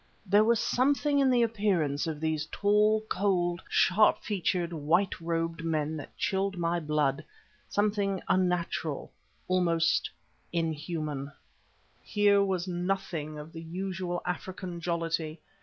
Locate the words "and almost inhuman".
9.11-11.31